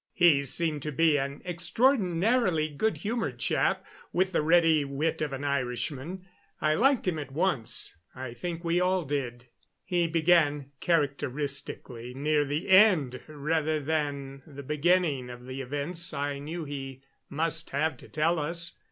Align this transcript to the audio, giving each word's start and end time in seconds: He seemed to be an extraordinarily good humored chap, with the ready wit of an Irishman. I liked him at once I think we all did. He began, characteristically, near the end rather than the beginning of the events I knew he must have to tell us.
He 0.13 0.41
seemed 0.45 0.81
to 0.81 0.91
be 0.91 1.17
an 1.19 1.43
extraordinarily 1.45 2.69
good 2.69 2.97
humored 2.97 3.37
chap, 3.37 3.85
with 4.11 4.31
the 4.31 4.41
ready 4.41 4.83
wit 4.83 5.21
of 5.21 5.31
an 5.31 5.43
Irishman. 5.43 6.25
I 6.59 6.73
liked 6.73 7.07
him 7.07 7.19
at 7.19 7.31
once 7.31 7.95
I 8.15 8.33
think 8.33 8.63
we 8.63 8.81
all 8.81 9.05
did. 9.05 9.49
He 9.83 10.07
began, 10.07 10.71
characteristically, 10.79 12.15
near 12.15 12.43
the 12.45 12.67
end 12.71 13.21
rather 13.27 13.79
than 13.79 14.41
the 14.47 14.63
beginning 14.63 15.29
of 15.29 15.45
the 15.45 15.61
events 15.61 16.11
I 16.15 16.39
knew 16.39 16.65
he 16.65 17.03
must 17.29 17.69
have 17.69 17.95
to 17.97 18.09
tell 18.09 18.39
us. 18.39 18.73